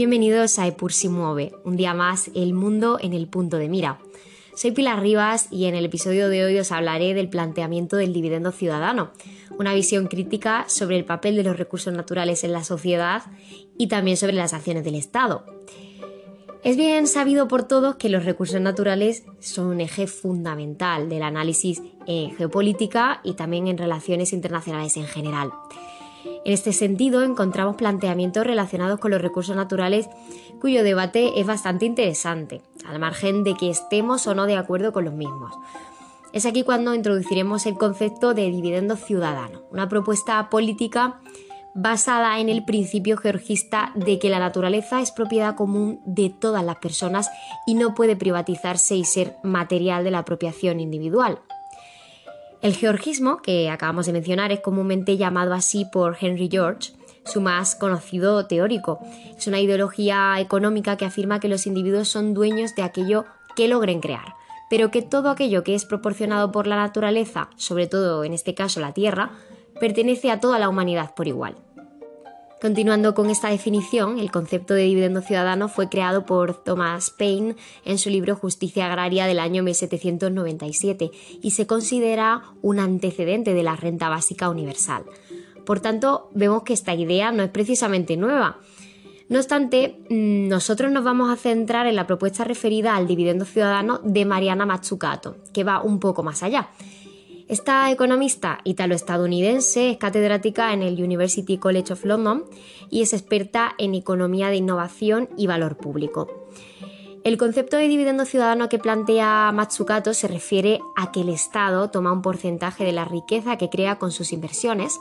[0.00, 3.98] Bienvenidos a Epur si mueve, un día más el mundo en el punto de mira.
[4.54, 8.50] Soy Pilar Rivas y en el episodio de hoy os hablaré del planteamiento del dividendo
[8.50, 9.10] ciudadano,
[9.58, 13.24] una visión crítica sobre el papel de los recursos naturales en la sociedad
[13.76, 15.44] y también sobre las acciones del Estado.
[16.64, 21.82] Es bien sabido por todos que los recursos naturales son un eje fundamental del análisis
[22.06, 25.50] en geopolítica y también en relaciones internacionales en general.
[26.24, 30.08] En este sentido, encontramos planteamientos relacionados con los recursos naturales
[30.60, 35.04] cuyo debate es bastante interesante, al margen de que estemos o no de acuerdo con
[35.04, 35.54] los mismos.
[36.32, 41.20] Es aquí cuando introduciremos el concepto de dividendo ciudadano, una propuesta política
[41.74, 46.76] basada en el principio georgista de que la naturaleza es propiedad común de todas las
[46.76, 47.30] personas
[47.66, 51.40] y no puede privatizarse y ser material de la apropiación individual.
[52.62, 56.92] El georgismo, que acabamos de mencionar, es comúnmente llamado así por Henry George,
[57.24, 58.98] su más conocido teórico.
[59.36, 63.24] Es una ideología económica que afirma que los individuos son dueños de aquello
[63.56, 64.34] que logren crear,
[64.68, 68.80] pero que todo aquello que es proporcionado por la naturaleza, sobre todo en este caso
[68.80, 69.30] la tierra,
[69.80, 71.56] pertenece a toda la humanidad por igual.
[72.60, 77.96] Continuando con esta definición, el concepto de dividendo ciudadano fue creado por Thomas Paine en
[77.96, 84.10] su libro Justicia Agraria del año 1797 y se considera un antecedente de la renta
[84.10, 85.04] básica universal.
[85.64, 88.58] Por tanto, vemos que esta idea no es precisamente nueva.
[89.30, 94.00] No obstante, mm, nosotros nos vamos a centrar en la propuesta referida al dividendo ciudadano
[94.04, 96.68] de Mariana Mazzucato, que va un poco más allá.
[97.50, 102.44] Esta economista italo-estadounidense es catedrática en el University College of London
[102.90, 106.28] y es experta en economía de innovación y valor público.
[107.24, 112.12] El concepto de dividendo ciudadano que plantea Matsukato se refiere a que el Estado toma
[112.12, 115.00] un porcentaje de la riqueza que crea con sus inversiones,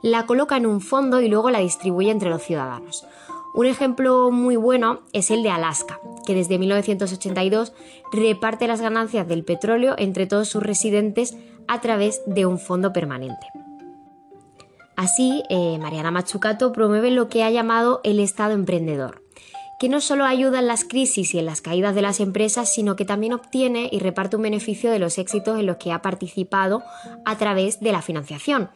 [0.00, 3.04] la coloca en un fondo y luego la distribuye entre los ciudadanos.
[3.54, 7.72] Un ejemplo muy bueno es el de Alaska, que desde 1982
[8.12, 11.36] reparte las ganancias del petróleo entre todos sus residentes
[11.66, 13.46] a través de un fondo permanente.
[14.96, 19.22] Así, eh, Mariana Machucato promueve lo que ha llamado el Estado emprendedor,
[19.80, 22.96] que no solo ayuda en las crisis y en las caídas de las empresas, sino
[22.96, 26.82] que también obtiene y reparte un beneficio de los éxitos en los que ha participado
[27.24, 28.70] a través de la financiación.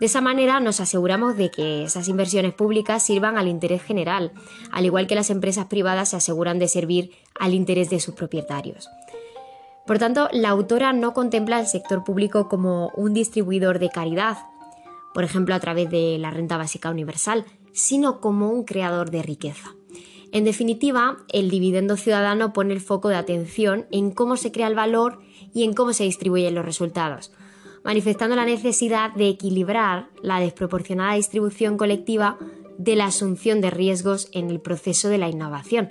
[0.00, 4.32] De esa manera nos aseguramos de que esas inversiones públicas sirvan al interés general,
[4.70, 8.90] al igual que las empresas privadas se aseguran de servir al interés de sus propietarios.
[9.86, 14.36] Por tanto, la autora no contempla el sector público como un distribuidor de caridad,
[15.14, 19.74] por ejemplo a través de la renta básica universal, sino como un creador de riqueza.
[20.32, 24.74] En definitiva, el dividendo ciudadano pone el foco de atención en cómo se crea el
[24.74, 25.20] valor
[25.54, 27.32] y en cómo se distribuyen los resultados,
[27.86, 32.36] manifestando la necesidad de equilibrar la desproporcionada distribución colectiva
[32.78, 35.90] de la asunción de riesgos en el proceso de la innovación,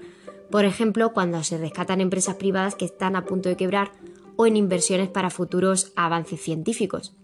[0.51, 3.93] por ejemplo, cuando se rescatan empresas privadas que están a punto de quebrar
[4.35, 7.15] o en inversiones para futuros avances científicos.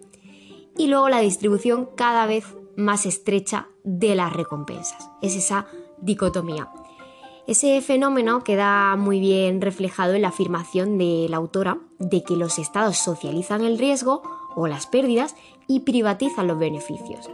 [0.77, 2.45] Y luego la distribución cada vez
[2.77, 5.09] más estrecha de las recompensas.
[5.21, 5.67] Es esa
[5.99, 6.69] dicotomía.
[7.45, 12.57] Ese fenómeno queda muy bien reflejado en la afirmación de la autora de que los
[12.57, 14.21] estados socializan el riesgo
[14.55, 15.35] o las pérdidas
[15.67, 17.29] y privatizan los beneficios,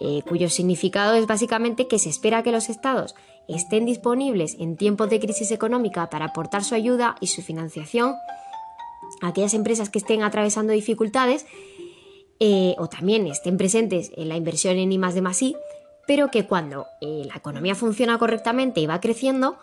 [0.00, 3.14] eh, cuyo significado es básicamente que se espera que los estados
[3.48, 8.14] estén disponibles en tiempos de crisis económica para aportar su ayuda y su financiación.
[9.22, 11.46] A aquellas empresas que estén atravesando dificultades
[12.40, 15.40] eh, o también estén presentes en la inversión en I de más
[16.06, 19.56] pero que cuando eh, la economía funciona correctamente y va creciendo,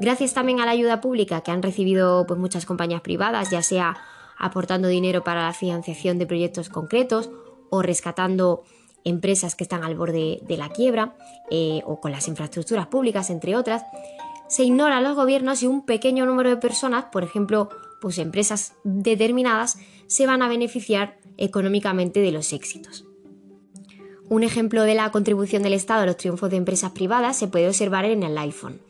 [0.00, 3.96] gracias también a la ayuda pública que han recibido pues, muchas compañías privadas, ya sea
[4.38, 7.30] aportando dinero para la financiación de proyectos concretos
[7.70, 8.62] o rescatando
[9.04, 11.16] empresas que están al borde de la quiebra
[11.50, 13.84] eh, o con las infraestructuras públicas, entre otras,
[14.48, 17.68] se ignoran los gobiernos y un pequeño número de personas, por ejemplo,
[18.00, 23.04] pues empresas determinadas, se van a beneficiar económicamente de los éxitos.
[24.28, 27.68] Un ejemplo de la contribución del Estado a los triunfos de empresas privadas se puede
[27.68, 28.80] observar en el iPhone.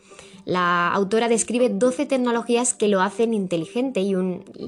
[0.46, 4.14] La autora describe 12 tecnologías que lo hacen inteligente y,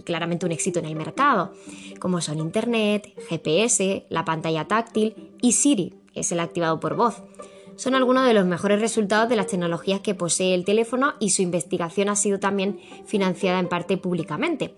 [0.02, 1.52] claramente un éxito en el mercado,
[2.00, 7.22] como son Internet, GPS, la pantalla táctil y Siri, que es el activado por voz.
[7.76, 11.42] Son algunos de los mejores resultados de las tecnologías que posee el teléfono y su
[11.42, 14.74] investigación ha sido también financiada en parte públicamente.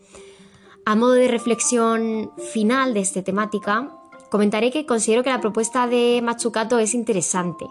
[0.85, 3.91] A modo de reflexión final de esta temática,
[4.31, 7.65] comentaré que considero que la propuesta de Machucato es interesante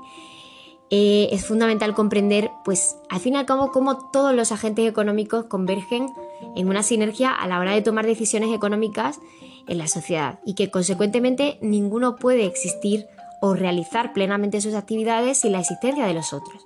[0.91, 5.45] eh, es fundamental comprender, pues, al fin y al cabo, cómo todos los agentes económicos
[5.45, 6.07] convergen
[6.56, 9.19] en una sinergia a la hora de tomar decisiones económicas
[9.68, 13.06] en la sociedad y que, consecuentemente, ninguno puede existir
[13.41, 16.63] o realizar plenamente sus actividades sin la existencia de los otros.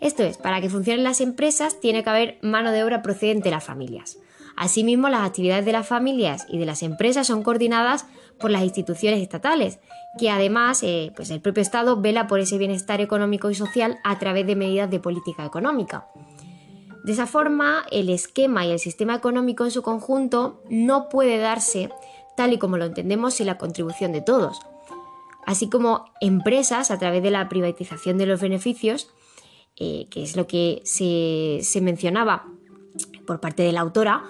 [0.00, 3.54] Esto es, para que funcionen las empresas tiene que haber mano de obra procedente de
[3.54, 4.18] las familias.
[4.56, 8.06] Asimismo, las actividades de las familias y de las empresas son coordinadas
[8.38, 9.78] por las instituciones estatales,
[10.18, 14.18] que además eh, pues el propio Estado vela por ese bienestar económico y social a
[14.18, 16.06] través de medidas de política económica.
[17.04, 21.90] De esa forma, el esquema y el sistema económico en su conjunto no puede darse
[22.36, 24.60] tal y como lo entendemos sin la contribución de todos.
[25.44, 29.10] Así como empresas, a través de la privatización de los beneficios,
[29.76, 32.46] eh, que es lo que se mencionaba
[33.26, 34.24] por parte de la autora,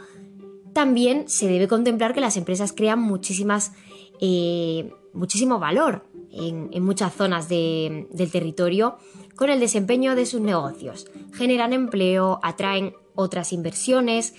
[0.72, 3.72] también se debe contemplar que las empresas crean muchísimas,
[4.20, 8.96] eh, muchísimo valor en, muchas zonas del territorio
[9.36, 11.06] con el desempeño de sus negocios.
[11.32, 14.34] Generan empleo, atraen otras inversiones,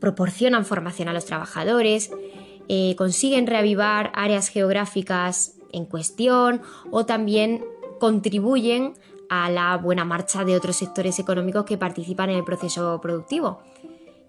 [0.00, 2.10] proporcionan formación a los trabajadores,
[2.68, 7.64] eh, consiguen reavivar áreas geográficas en cuestión o también
[7.98, 8.94] contribuyen
[9.28, 13.60] a la buena marcha de otros sectores económicos que participan en el proceso productivo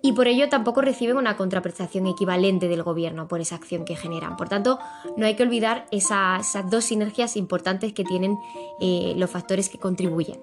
[0.06, 4.36] y por ello tampoco reciben una contraprestación equivalente del gobierno por esa acción que generan.
[4.36, 4.78] Por tanto,
[5.16, 8.38] no hay que olvidar esas, dos sinergias importantes que tienen
[8.82, 10.42] eh, los factores que contribuyen.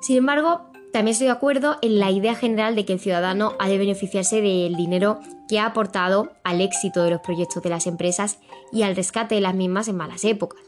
[0.00, 3.68] Sin embargo, también estoy de acuerdo en la idea general de que el ciudadano ha
[3.68, 8.38] de beneficiarse del dinero que ha aportado al éxito de los proyectos de las empresas
[8.72, 10.62] y al rescate de las mismas en malas épocas.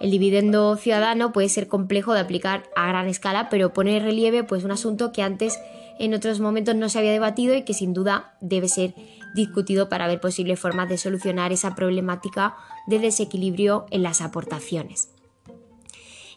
[0.00, 4.44] El dividendo ciudadano puede ser complejo de aplicar a gran escala, pero pone en relieve
[4.44, 5.60] pues, un asunto que antes
[5.98, 8.94] en otros momentos no se había debatido y que sin duda debe ser
[9.34, 12.56] discutido para ver posibles formas de solucionar esa problemática
[12.86, 15.08] de desequilibrio en las aportaciones.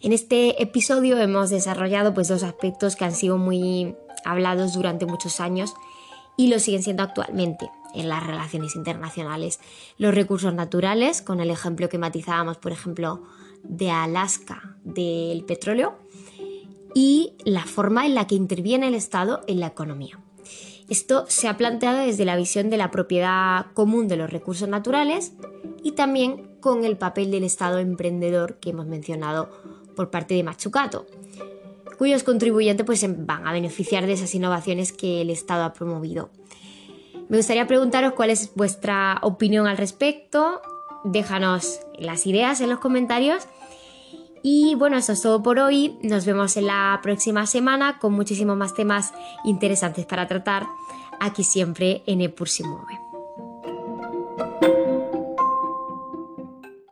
[0.01, 3.95] En este episodio hemos desarrollado pues, dos aspectos que han sido muy
[4.25, 5.73] hablados durante muchos años
[6.37, 9.59] y lo siguen siendo actualmente en las relaciones internacionales.
[9.97, 13.23] Los recursos naturales, con el ejemplo que matizábamos, por ejemplo,
[13.63, 15.97] de Alaska del petróleo,
[16.99, 20.19] y la forma en la que interviene el Estado en la economía.
[20.89, 25.33] Esto se ha planteado desde la visión de la propiedad común de los recursos naturales
[25.83, 29.51] y también con el papel del Estado emprendedor que hemos mencionado
[29.95, 31.05] por parte de Machucato,
[31.99, 36.31] cuyos contribuyentes pues, van a beneficiar de esas innovaciones que el Estado ha promovido.
[37.29, 40.61] Me gustaría preguntaros cuál es vuestra opinión al respecto.
[41.03, 43.47] Déjanos las ideas en los comentarios
[44.49, 45.99] y bueno, eso es todo por hoy.
[46.01, 49.11] Nos vemos en la próxima semana con muchísimos más temas
[49.43, 50.67] interesantes para tratar
[51.19, 53.06] aquí siempre en Epur se mueve.